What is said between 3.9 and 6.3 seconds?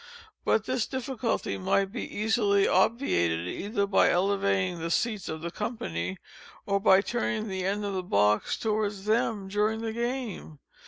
elevating the seats of the company,